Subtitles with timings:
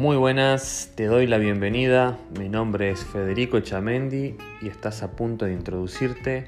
[0.00, 2.18] Muy buenas, te doy la bienvenida.
[2.38, 6.46] Mi nombre es Federico Chamendi y estás a punto de introducirte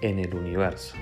[0.00, 0.96] en el universo.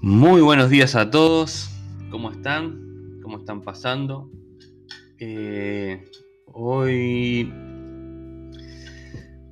[0.00, 1.70] Muy buenos días a todos.
[2.12, 3.18] ¿Cómo están?
[3.20, 4.30] ¿Cómo están pasando?
[5.18, 6.04] Eh,
[6.52, 7.52] hoy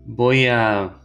[0.06, 1.00] voy a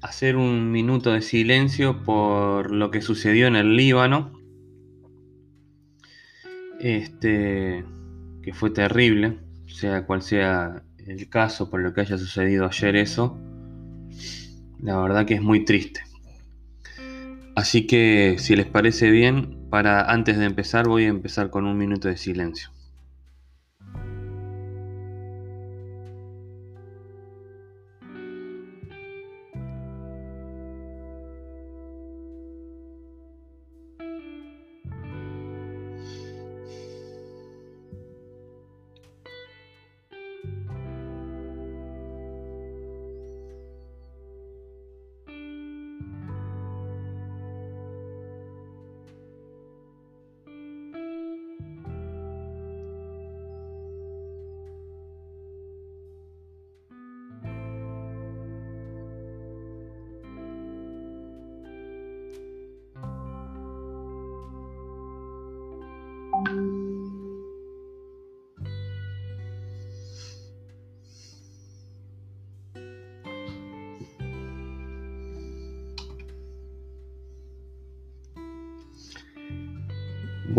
[0.00, 4.32] hacer un minuto de silencio por lo que sucedió en el Líbano.
[6.80, 7.84] Este,
[8.42, 13.38] que fue terrible, sea cual sea el caso, por lo que haya sucedido ayer eso.
[14.80, 16.00] La verdad que es muy triste.
[17.54, 21.76] Así que si les parece bien, para antes de empezar voy a empezar con un
[21.76, 22.70] minuto de silencio.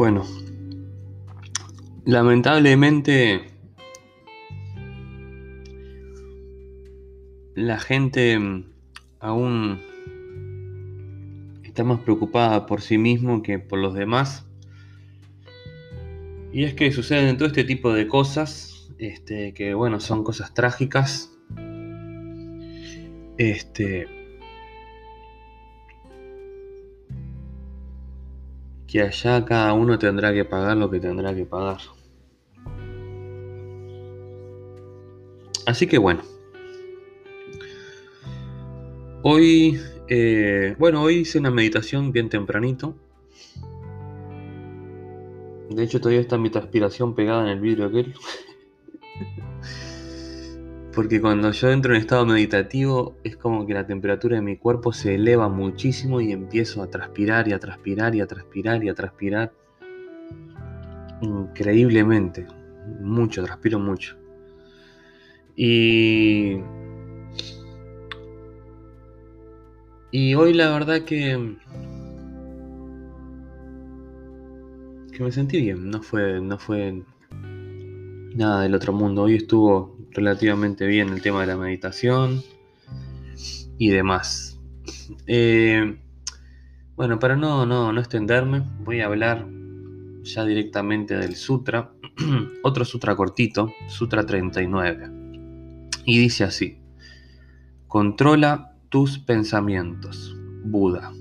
[0.03, 0.25] Bueno,
[2.05, 3.51] lamentablemente
[7.53, 8.39] la gente
[9.19, 9.79] aún
[11.63, 14.47] está más preocupada por sí mismo que por los demás.
[16.51, 21.31] Y es que suceden todo este tipo de cosas, este, que bueno, son cosas trágicas.
[23.37, 24.20] Este,
[28.91, 31.77] que allá cada uno tendrá que pagar lo que tendrá que pagar.
[35.65, 36.21] Así que bueno.
[39.23, 39.79] Hoy,
[40.09, 42.95] eh, bueno, hoy hice una meditación bien tempranito.
[45.69, 48.13] De hecho, todavía está mi transpiración pegada en el vidrio aquel.
[50.93, 54.91] Porque cuando yo entro en estado meditativo es como que la temperatura de mi cuerpo
[54.91, 58.93] se eleva muchísimo y empiezo a transpirar y a transpirar y a transpirar y a
[58.93, 59.53] transpirar.
[61.21, 62.45] Increíblemente.
[62.99, 64.17] Mucho, transpiro mucho.
[65.55, 66.57] Y...
[70.11, 71.55] Y hoy la verdad que...
[75.13, 75.89] Que me sentí bien.
[75.89, 77.01] No fue, no fue
[78.35, 79.23] nada del otro mundo.
[79.23, 82.43] Hoy estuvo relativamente bien el tema de la meditación
[83.77, 84.59] y demás.
[85.27, 85.97] Eh,
[86.95, 89.47] bueno, para no, no, no extenderme, voy a hablar
[90.23, 91.91] ya directamente del sutra.
[92.63, 95.09] Otro sutra cortito, Sutra 39.
[96.05, 96.79] Y dice así,
[97.87, 101.11] controla tus pensamientos, Buda.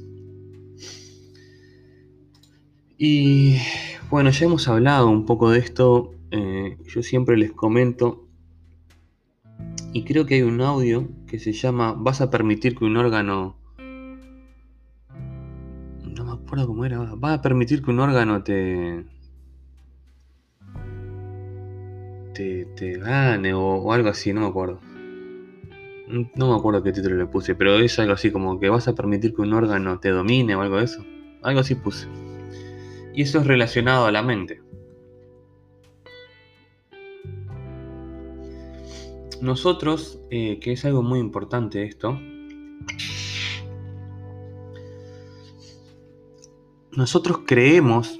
[2.98, 3.56] Y
[4.10, 6.14] bueno, ya hemos hablado un poco de esto.
[6.30, 8.28] Eh, yo siempre les comento
[9.92, 13.56] y creo que hay un audio que se llama ¿Vas a permitir que un órgano...
[16.04, 16.98] No me acuerdo cómo era.
[17.16, 19.04] ¿Vas a permitir que un órgano te...
[22.34, 24.32] te, te gane o, algo así?
[24.32, 24.80] No me acuerdo.
[26.08, 28.94] No me acuerdo qué título le puse, pero es algo así como que vas a
[28.94, 31.04] permitir que un órgano te domine o algo de eso.
[31.42, 32.06] Algo así puse.
[33.14, 34.60] Y eso es relacionado a la mente.
[39.40, 42.18] Nosotros, eh, que es algo muy importante esto,
[46.92, 48.18] nosotros creemos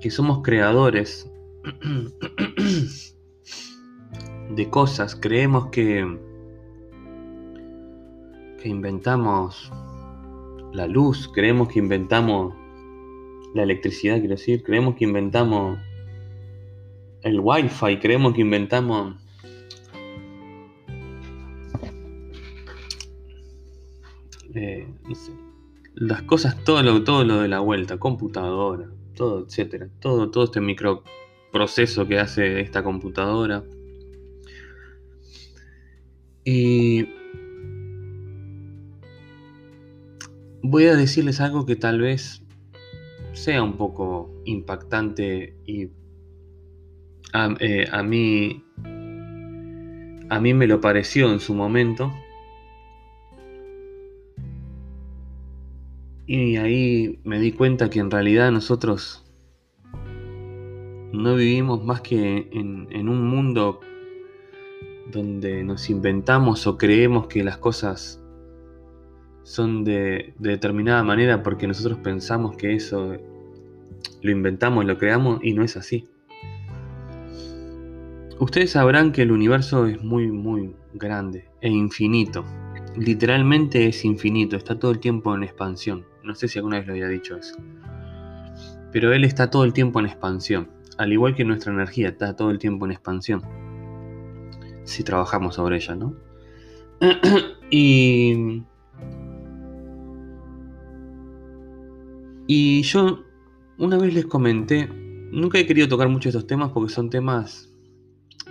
[0.00, 1.30] que somos creadores
[4.50, 6.18] de cosas, creemos que,
[8.62, 9.70] que inventamos
[10.72, 12.54] la luz, creemos que inventamos
[13.54, 15.78] la electricidad, quiero decir, creemos que inventamos
[17.22, 19.16] el wifi, creemos que inventamos
[24.54, 24.86] eh,
[25.94, 30.60] las cosas, todo lo, todo lo de la vuelta, computadora, todo, etcétera, todo, todo este
[30.60, 33.64] microproceso que hace esta computadora.
[36.44, 37.08] Y
[40.62, 42.42] voy a decirles algo que tal vez
[43.32, 45.88] sea un poco impactante y
[47.32, 48.64] a, eh, a mí
[50.30, 52.12] a mí me lo pareció en su momento.
[56.26, 59.24] Y ahí me di cuenta que en realidad nosotros
[61.12, 63.80] no vivimos más que en, un mundo
[65.10, 68.22] donde nos inventamos o creemos que las cosas
[69.42, 73.16] son de, de, determinada manera porque nosotros pensamos que eso
[74.20, 76.06] lo inventamos, lo creamos y no es así.
[78.40, 82.44] Ustedes sabrán que el universo es muy, muy grande e infinito.
[82.96, 86.06] Literalmente es infinito, está todo el tiempo en expansión.
[86.22, 87.56] No sé si alguna vez lo había dicho eso.
[88.92, 90.70] Pero él está todo el tiempo en expansión.
[90.98, 93.42] Al igual que nuestra energía está todo el tiempo en expansión.
[94.84, 96.14] Si trabajamos sobre ella, ¿no?
[97.70, 98.62] y.
[102.46, 103.24] Y yo
[103.78, 104.88] una vez les comenté,
[105.32, 107.68] nunca he querido tocar mucho estos temas porque son temas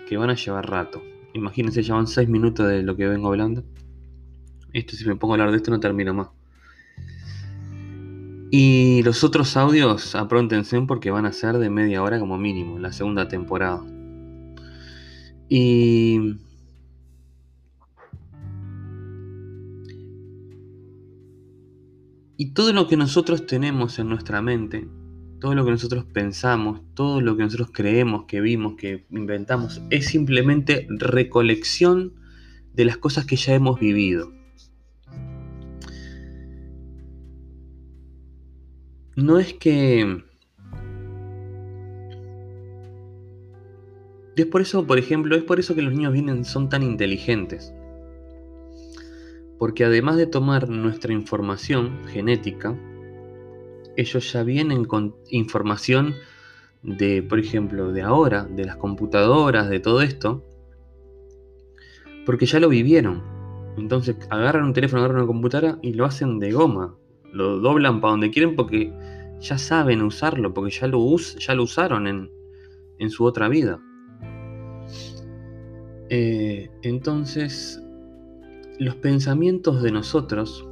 [0.07, 1.03] que van a llevar rato.
[1.33, 3.63] Imagínense, ya van 6 minutos de lo que vengo hablando.
[4.73, 6.29] Esto, si me pongo a hablar de esto, no termino más.
[8.49, 12.93] Y los otros audios, apróntense porque van a ser de media hora como mínimo, la
[12.93, 13.83] segunda temporada.
[15.49, 16.37] Y.
[22.39, 24.87] Y todo lo que nosotros tenemos en nuestra mente
[25.39, 30.07] todo lo que nosotros pensamos, todo lo que nosotros creemos, que vimos, que inventamos, es
[30.07, 32.13] simplemente recolección
[32.73, 34.31] de las cosas que ya hemos vivido.
[39.15, 40.23] No es que...
[44.35, 47.73] Es por eso, por ejemplo, es por eso que los niños vienen, son tan inteligentes.
[49.57, 52.77] Porque además de tomar nuestra información genética,
[53.97, 56.15] ellos ya vienen con información
[56.83, 60.45] de, por ejemplo, de ahora, de las computadoras, de todo esto,
[62.25, 63.23] porque ya lo vivieron.
[63.77, 66.95] Entonces agarran un teléfono, agarran una computadora y lo hacen de goma.
[67.33, 68.93] Lo doblan para donde quieren porque
[69.39, 72.31] ya saben usarlo, porque ya lo, ya lo usaron en,
[72.99, 73.79] en, su otra vida.
[76.09, 77.81] Eh, entonces,
[78.79, 80.67] los pensamientos de nosotros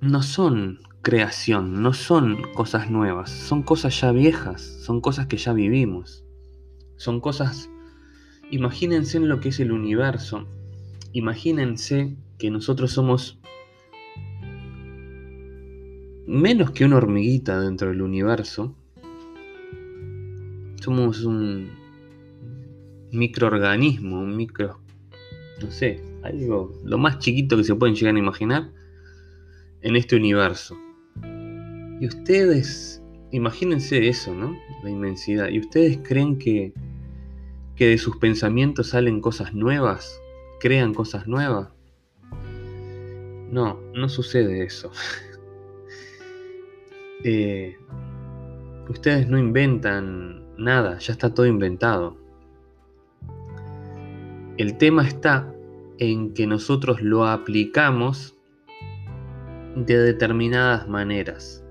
[0.00, 5.52] no son creación, no son cosas nuevas, son cosas ya viejas, son cosas que ya
[5.52, 6.24] vivimos,
[6.96, 7.70] son cosas...
[8.50, 10.46] Imagínense en lo que es el universo,
[11.12, 13.40] imagínense que nosotros somos
[16.26, 18.76] menos que una hormiguita dentro del universo,
[20.80, 21.70] somos un
[23.10, 24.80] microorganismo, un micro,
[25.62, 28.72] no sé, algo, lo más chiquito que se pueden llegar a imaginar,
[29.86, 30.76] en este universo.
[32.00, 33.00] Y ustedes,
[33.30, 34.58] imagínense eso, ¿no?
[34.82, 35.48] La inmensidad.
[35.48, 36.74] ¿Y ustedes creen que,
[37.76, 40.20] que de sus pensamientos salen cosas nuevas?
[40.58, 41.68] ¿Crean cosas nuevas?
[43.52, 44.90] No, no sucede eso.
[47.24, 47.76] Eh,
[48.88, 52.16] ustedes no inventan nada, ya está todo inventado.
[54.58, 55.52] El tema está
[55.98, 58.35] en que nosotros lo aplicamos
[59.76, 61.62] de determinadas maneras.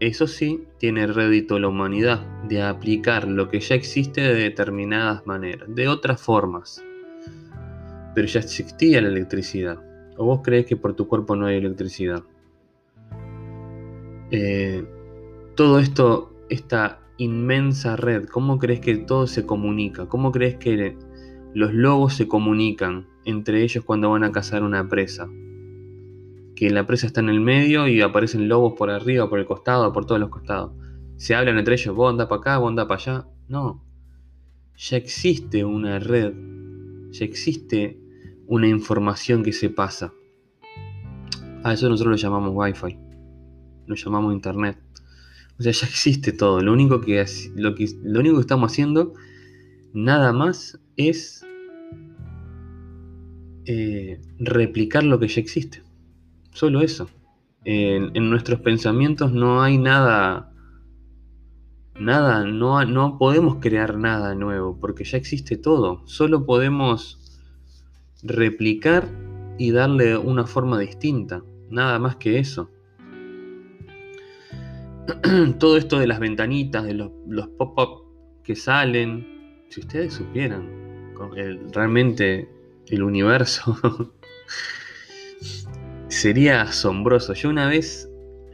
[0.00, 5.68] Eso sí, tiene rédito la humanidad de aplicar lo que ya existe de determinadas maneras,
[5.72, 6.84] de otras formas.
[8.14, 9.82] Pero ya existía la electricidad.
[10.18, 12.24] ¿O vos crees que por tu cuerpo no hay electricidad?
[14.30, 14.84] Eh,
[15.54, 20.06] todo esto, esta inmensa red, ¿cómo crees que todo se comunica?
[20.06, 20.96] ¿Cómo crees que
[21.54, 25.28] los lobos se comunican entre ellos cuando van a cazar una presa?
[26.56, 29.92] Que la presa está en el medio y aparecen lobos por arriba, por el costado,
[29.92, 30.72] por todos los costados.
[31.16, 33.26] Se hablan entre ellos, vos andá para acá, vos andá para allá.
[33.46, 33.84] No.
[34.76, 36.32] Ya existe una red,
[37.10, 38.00] ya existe
[38.46, 40.12] una información que se pasa.
[41.62, 42.98] A eso nosotros lo llamamos Wi-Fi,
[43.86, 44.78] lo llamamos Internet.
[45.58, 46.60] O sea, ya existe todo.
[46.60, 49.14] Lo único que, lo lo único que estamos haciendo,
[49.92, 51.44] nada más, es
[53.66, 55.85] eh, replicar lo que ya existe.
[56.56, 57.06] Solo eso.
[57.66, 60.54] En, nuestros pensamientos no hay nada,
[62.00, 66.00] nada, no, no podemos crear nada nuevo, porque ya existe todo.
[66.06, 67.20] Solo podemos
[68.22, 69.06] replicar
[69.58, 72.70] y darle una forma distinta, nada más que eso.
[75.58, 77.10] todo esto de las ventanitas, de los,
[77.58, 81.12] pop-up que salen, si ustedes supieran
[81.74, 82.48] realmente
[82.86, 83.76] el universo,
[86.08, 87.32] sería asombroso.
[87.34, 88.08] Yo una vez,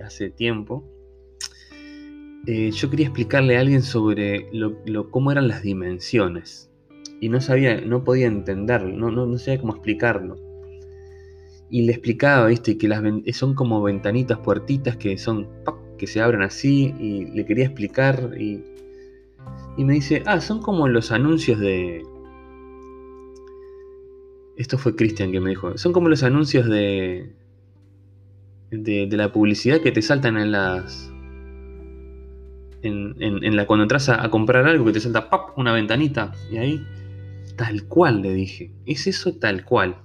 [0.05, 0.85] hace tiempo,
[2.47, 4.49] eh, yo quería explicarle a alguien sobre
[5.11, 6.71] cómo eran las dimensiones.
[7.21, 10.37] Y no sabía, no podía entenderlo, no, sabía cómo explicarlo.
[11.71, 15.49] Y le explicaba, viste, que las son como ventanitas, puertitas que son
[15.97, 16.95] que se abren así.
[16.99, 18.33] Y le quería explicar.
[18.39, 18.63] Y,
[19.77, 22.05] y me dice, ah, son como los anuncios de.
[24.57, 25.79] Esto fue Cristian que me dijo.
[25.79, 27.31] Son como los anuncios de,
[28.73, 29.09] de.
[29.11, 31.11] la publicidad que te saltan en las.
[32.83, 35.57] En, la cuando entras a, comprar algo que te salta ¡pap!
[35.57, 36.33] una ventanita.
[36.51, 36.87] Y ahí.
[37.57, 38.73] Tal cual le dije.
[38.87, 39.97] Es eso tal cual.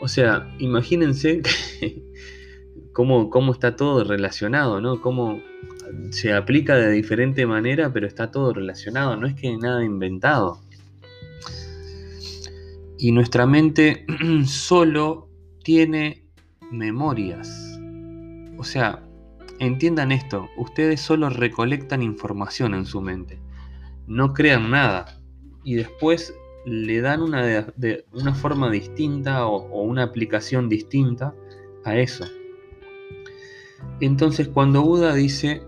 [0.00, 1.42] O sea, imagínense
[2.92, 5.00] cómo, cómo, está todo relacionado, ¿no?
[5.00, 5.40] Cómo
[6.10, 10.60] se aplica de diferente manera, pero está todo relacionado, no es que nada inventado.
[12.98, 14.06] Y nuestra mente
[14.46, 15.28] solo
[15.62, 16.25] tiene
[16.70, 17.78] memorias.
[18.58, 19.02] O sea,
[19.58, 23.38] entiendan esto, ustedes solo recolectan información en su mente,
[24.06, 25.20] no crean nada.
[25.64, 26.34] Y después
[26.66, 27.44] le dan una,
[27.76, 31.34] de, una forma distinta o, una aplicación distinta
[31.84, 32.24] a eso.
[34.00, 35.62] Entonces cuando Buda dice,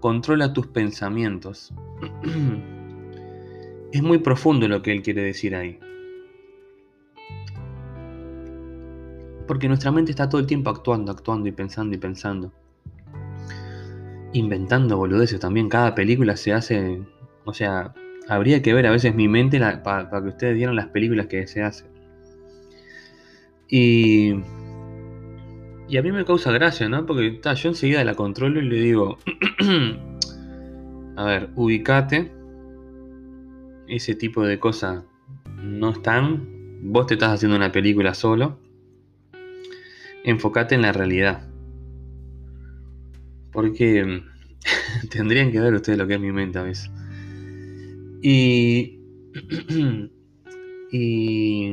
[0.00, 1.72] controla tus pensamientos,
[3.92, 5.78] es muy profundo lo que él quiere decir ahí.
[9.46, 12.52] Porque nuestra mente está todo el tiempo actuando, actuando y pensando y pensando.
[14.32, 15.68] Inventando boludeces también.
[15.68, 17.02] Cada película se hace,
[17.44, 17.94] o sea,
[18.28, 21.62] habría que ver a veces mi mente para que ustedes vieran las películas que se
[21.62, 21.88] hacen.
[23.68, 24.34] Y,
[25.88, 27.06] y a mí me causa gracia, ¿no?
[27.06, 29.18] Porque yo enseguida la controlo y le digo,
[31.16, 32.32] a ver, ubicate,
[33.88, 35.04] ese tipo de cosas
[35.62, 38.58] no están, vos te estás haciendo una película solo,
[40.24, 41.48] enfocate en la realidad.
[43.52, 44.22] Porque
[45.10, 46.90] tendrían que ver ustedes lo que es mi mente a veces.
[48.22, 49.00] Y,
[50.90, 51.68] y,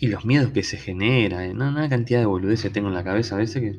[0.00, 3.38] y los miedos que se generan, una cantidad de boludeces tengo en la cabeza a
[3.38, 3.78] veces que,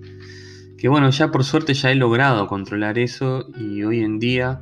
[0.77, 4.61] que, bueno, ya por suerte ya he logrado controlar eso y hoy en día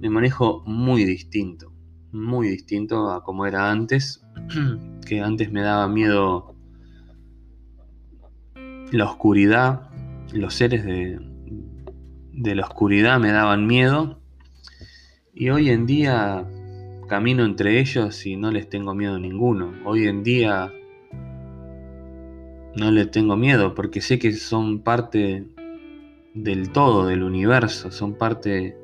[0.00, 1.72] me manejo muy distinto,
[2.12, 4.24] muy distinto a como era antes,
[5.06, 6.54] que antes me daba miedo
[8.92, 9.90] la oscuridad,
[10.32, 11.18] los seres de,
[12.32, 14.20] de la oscuridad me daban miedo
[15.34, 16.46] y hoy en día
[17.06, 19.72] camino entre ellos y no les tengo miedo a ninguno.
[19.84, 20.72] Hoy en día
[22.74, 25.46] no les tengo miedo porque sé que son parte
[26.34, 28.76] del todo, del universo, son parte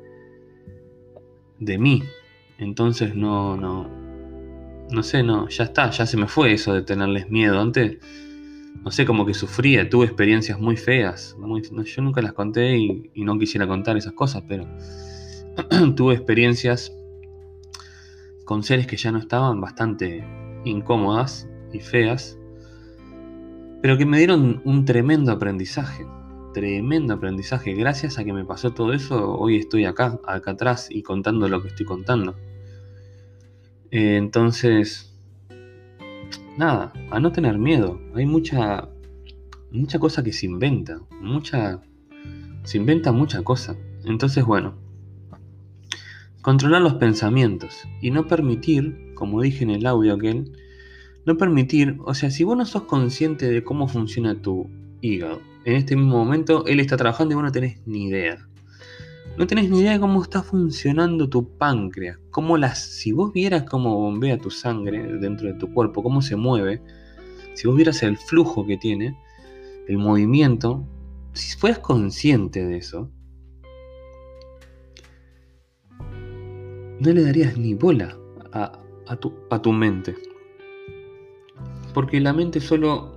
[1.59, 2.03] de mí.
[2.63, 3.89] Entonces no, no,
[4.89, 7.59] no sé, no, ya está, ya se me fue eso de tenerles miedo.
[7.59, 7.97] Antes
[8.83, 11.37] no sé, como que sufría, tuve experiencias muy feas.
[11.37, 14.65] yo nunca las conté y, no quisiera contar esas cosas, pero
[15.95, 16.91] tuve experiencias
[18.43, 20.25] con seres que ya no estaban bastante
[20.65, 22.37] incómodas y feas,
[23.81, 26.05] pero que me dieron un tremendo aprendizaje.
[26.53, 27.73] Tremendo aprendizaje.
[27.73, 31.61] Gracias a que me pasó todo eso, hoy estoy acá, acá atrás y contando lo
[31.61, 32.35] que estoy contando.
[33.93, 35.13] Eh, entonces,
[36.57, 38.01] nada, a no tener miedo.
[38.15, 38.89] Hay mucha,
[39.71, 41.79] mucha cosa que se inventa, mucha,
[42.63, 43.77] se inventa mucha cosa.
[44.03, 44.73] Entonces, bueno,
[46.41, 50.51] controlar los pensamientos y no permitir, como dije en el audio aquel,
[51.27, 54.71] no permitir, o sea, si vos no sos consciente de cómo funciona tu
[55.01, 58.49] hígado, en este mismo momento él está trabajando y vos no tenés ni idea.
[59.35, 62.19] No tenés ni idea de cómo está funcionando tu páncreas.
[62.29, 66.35] Cómo las, si vos vieras cómo bombea tu sangre dentro de tu cuerpo, cómo se
[66.35, 66.83] mueve,
[67.55, 69.17] si vos vieras el flujo que tiene,
[69.87, 70.85] el movimiento,
[71.33, 73.09] si fueras consciente de eso,
[76.99, 78.15] no le darías ni bola
[78.51, 80.15] a, tu, a tu mente.
[81.95, 83.15] Porque la mente solo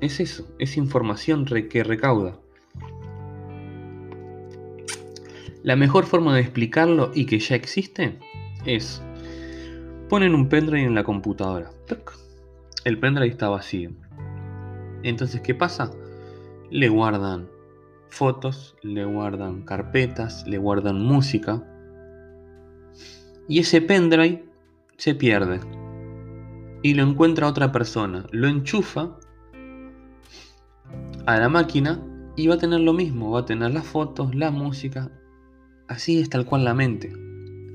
[0.00, 2.38] es eso, es información que recauda.
[5.68, 8.18] La mejor forma de explicarlo y que ya existe
[8.64, 9.02] es
[10.08, 11.68] ponen un pendrive en la computadora.
[12.86, 13.90] El pendrive está vacío.
[15.02, 15.90] Entonces, ¿qué pasa?
[16.70, 17.50] Le guardan
[18.08, 21.62] fotos, le guardan carpetas, le guardan música.
[23.46, 24.46] Y ese pendrive
[24.96, 25.60] se pierde.
[26.82, 28.24] Y lo encuentra otra persona.
[28.30, 29.18] Lo enchufa
[31.26, 32.02] a la máquina
[32.36, 35.10] y va a tener lo mismo, va a tener las fotos, la música.
[35.88, 37.12] Así es tal cual la mente.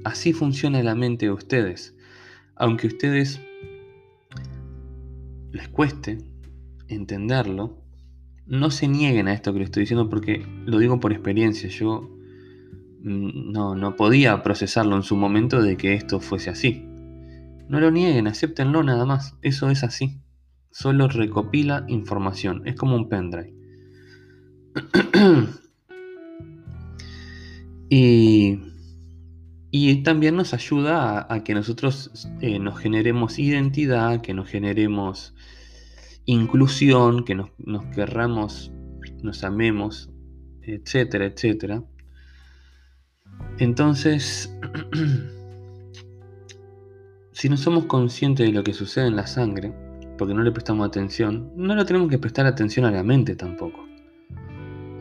[0.03, 1.95] Así funciona la mente de ustedes.
[2.55, 3.41] Aunque a ustedes
[5.51, 6.19] les cueste
[6.87, 7.81] entenderlo,
[8.45, 11.69] no se nieguen a esto que les estoy diciendo porque lo digo por experiencia.
[11.69, 12.01] Yo
[13.01, 16.85] mm, no, no podía procesarlo en su momento de que esto fuese así.
[17.67, 19.35] No lo nieguen, acéptenlo nada más.
[19.41, 20.21] Eso es así.
[20.69, 22.61] Solo recopila información.
[22.65, 23.55] Es como un pendrive.
[29.71, 35.35] y, también nos ayuda a, que nosotros eh, nos generemos identidad, que nos generemos
[36.25, 38.71] inclusión, que nos, nos querramos,
[39.21, 40.09] nos amemos,
[40.63, 41.83] etcétera, etcétera.
[43.59, 44.51] Entonces,
[47.31, 49.71] si no somos conscientes de lo que sucede en la sangre,
[50.17, 53.92] porque no le prestamos atención, no le tenemos que prestar atención a la mente tampoco.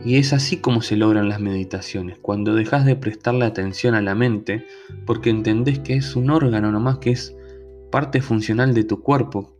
[0.05, 4.15] Y es así como se logran las meditaciones, cuando dejas de prestarle atención a la
[4.15, 4.65] mente,
[5.05, 7.35] porque entendés que es un órgano nomás, que es
[7.89, 9.55] parte funcional de tu cuerpo,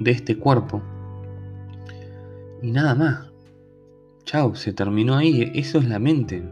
[0.00, 0.82] de este cuerpo.
[2.60, 3.30] Y nada más.
[4.24, 5.50] Chao, se terminó ahí.
[5.54, 6.42] Eso es la mente.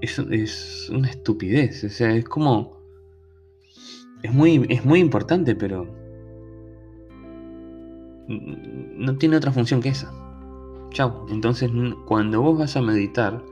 [0.00, 1.84] Eso es una estupidez.
[1.84, 2.78] O sea, es como.
[4.22, 5.86] Es muy, es muy importante, pero.
[8.26, 10.12] No tiene otra función que esa.
[10.94, 11.26] Chao.
[11.28, 11.72] Entonces,
[12.06, 13.44] cuando vos vas a meditar,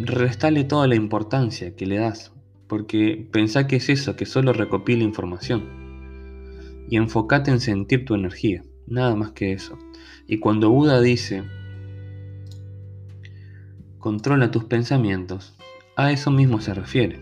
[0.00, 2.32] restale toda la importancia que le das.
[2.66, 5.68] Porque pensá que es eso, que solo recopila información.
[6.88, 8.64] Y enfócate en sentir tu energía.
[8.88, 9.78] Nada más que eso.
[10.26, 11.44] Y cuando Buda dice,
[14.00, 15.56] controla tus pensamientos,
[15.94, 17.20] a eso mismo se refiere.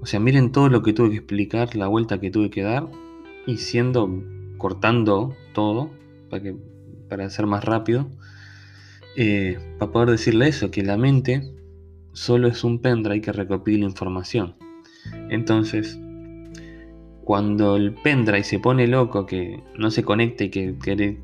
[0.00, 2.88] O sea, miren todo lo que tuve que explicar, la vuelta que tuve que dar,
[3.46, 4.22] y siendo,
[4.56, 5.90] cortando todo,
[6.30, 6.73] para, que,
[7.08, 8.10] para ser más rápido,
[9.16, 11.54] eh, para poder decirle eso, que la mente
[12.12, 14.56] solo es un pendrive que recopila información.
[15.30, 15.98] Entonces,
[17.24, 20.76] cuando el pendrive se pone loco, que no se conecta y que,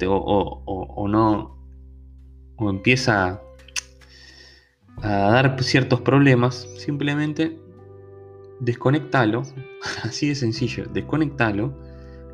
[0.09, 1.59] o, no,
[2.57, 3.41] o empieza
[5.03, 7.59] a dar ciertos problemas, simplemente
[8.61, 9.43] desconectalo,
[10.03, 11.77] así de sencillo, desconectalo,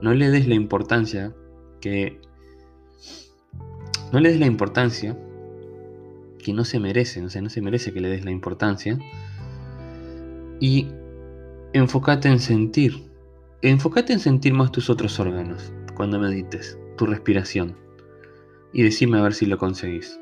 [0.01, 1.35] no le des la importancia
[1.81, 2.21] que
[4.13, 5.17] no le des la importancia
[6.39, 8.99] que no se merece, o sea, no se merece que le des la importancia
[10.61, 10.89] y
[11.73, 13.07] enfócate en sentir
[13.63, 17.75] Enfócate en sentir más tus otros órganos cuando medites, tu respiración,
[18.73, 20.21] y decime a ver si lo conseguís.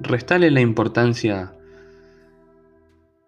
[0.00, 1.52] Restale la importancia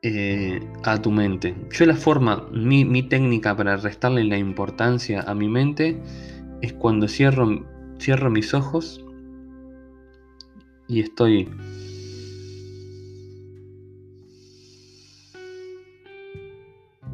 [0.03, 1.57] eh, a tu mente.
[1.73, 6.01] Yo la forma, mi, mi, técnica para restarle la importancia a mi mente
[6.63, 7.67] es cuando cierro,
[7.99, 9.05] cierro mis ojos
[10.89, 11.49] y estoy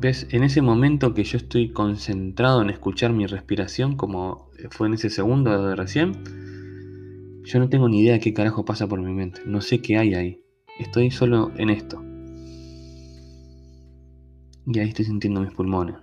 [0.00, 0.26] ¿Ves?
[0.30, 5.10] En ese momento que yo estoy concentrado en escuchar mi respiración, como fue en ese
[5.10, 6.12] segundo de recién,
[7.44, 9.42] yo no tengo ni idea de qué carajo pasa por mi mente.
[9.44, 10.42] No sé qué hay ahí.
[10.78, 12.02] Estoy solo en esto.
[14.66, 15.96] Y ahí estoy sintiendo mis pulmones.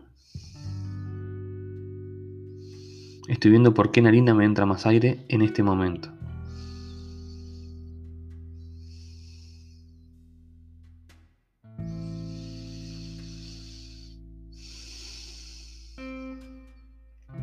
[3.27, 6.17] Estoy viendo por qué narina me entra más aire en este momento.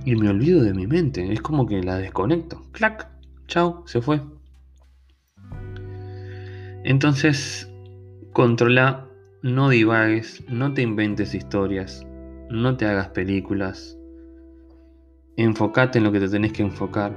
[0.04, 1.32] y me olvido de mi mente.
[1.32, 2.62] Es como que la desconecto.
[2.72, 3.08] Clac,
[3.46, 4.20] chao, se fue.
[6.84, 7.70] Entonces,
[8.32, 9.08] controla,
[9.42, 12.06] no divagues, no te inventes historias,
[12.50, 13.96] no te hagas películas.
[15.36, 17.12] Enfócate en lo que te tenés que enfocar.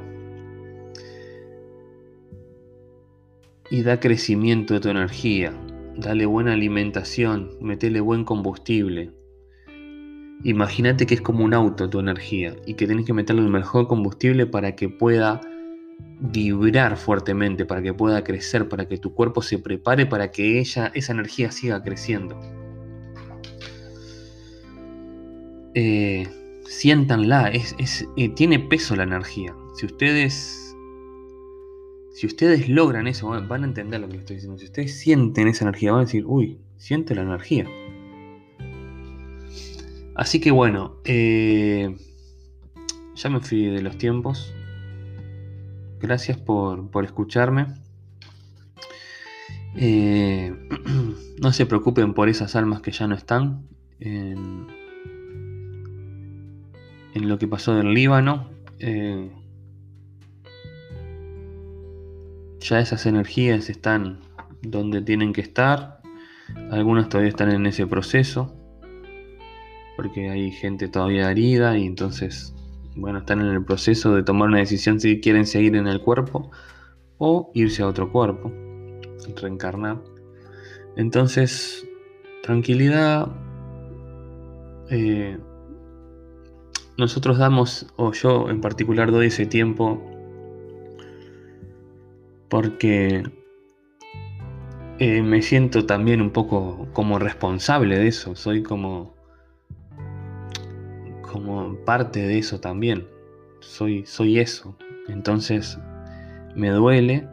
[3.70, 5.54] Y da crecimiento de tu energía.
[5.98, 9.12] Dale buena alimentación, metele buen combustible.
[10.44, 13.88] Imagínate que es como un auto tu energía y que tienes que meterle el mejor
[13.88, 15.42] combustible para que pueda
[16.20, 20.92] vibrar fuertemente, para que pueda crecer, para que tu cuerpo se prepare para que ella,
[20.94, 22.40] esa energía siga creciendo.
[25.74, 26.28] Eh,
[26.68, 29.56] siéntanla, es, eh, tiene peso la energía.
[29.76, 30.76] Si ustedes,
[32.14, 34.58] si ustedes logran eso, van a entender lo que estoy diciendo.
[34.58, 37.68] Si ustedes sienten esa energía, van a decir, uy, siente la energía.
[40.16, 41.96] Así que bueno, eh,
[43.16, 44.54] ya me fui de los tiempos.
[46.00, 47.68] Gracias por, escucharme.
[49.76, 50.54] Eh,
[51.42, 53.68] no se preocupen por esas almas que ya no están
[57.18, 58.50] en, lo que pasó del Líbano.
[58.80, 59.32] Eh,
[62.60, 64.20] ya esas energías están
[64.62, 66.02] donde tienen que estar,
[66.72, 68.54] algunas todavía están en ese proceso,
[69.96, 72.54] porque hay gente todavía herida y entonces,
[72.96, 76.52] bueno, están en el proceso de tomar una decisión si quieren seguir en el cuerpo
[77.18, 78.52] o irse a otro cuerpo,
[79.42, 80.02] reencarnar.
[80.96, 81.88] Entonces,
[82.44, 83.28] tranquilidad.
[84.90, 85.38] Eh,
[86.98, 90.02] nosotros damos, o yo en particular doy ese tiempo
[92.50, 93.24] porque
[95.00, 99.16] eh, me siento también un poco como responsable de eso, soy como,
[101.22, 103.08] como parte de eso también,
[103.60, 104.76] soy, soy eso,
[105.08, 105.78] entonces
[106.56, 107.28] me duele,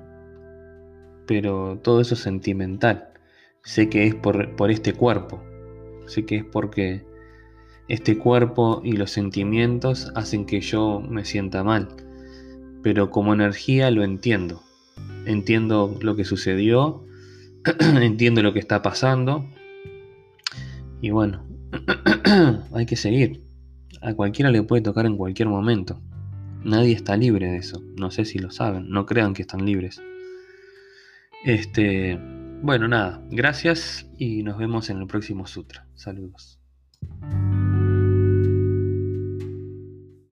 [1.27, 3.15] pero todo eso es sentimental,
[3.63, 5.43] sé que es por, por este cuerpo,
[6.07, 7.14] sé que es porque
[7.89, 11.89] este cuerpo y los sentimientos hacen que yo me sienta mal,
[12.83, 14.63] pero como energía lo entiendo
[15.27, 17.05] entiendo lo que sucedió,
[17.81, 19.49] entiendo lo que está pasando.
[21.01, 21.47] Y bueno,
[22.73, 23.43] hay que seguir.
[24.01, 26.01] A cualquiera le puede tocar en cualquier momento.
[26.63, 27.83] Nadie está libre de eso.
[27.97, 28.91] No sé si lo saben.
[28.91, 30.03] No crean que están libres.
[31.45, 32.19] Este,
[32.63, 33.23] bueno, nada.
[33.31, 35.87] Gracias y nos vemos en el próximo sutra.
[35.95, 36.59] Saludos.